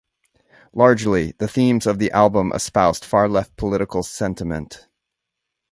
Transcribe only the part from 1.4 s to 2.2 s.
themes of the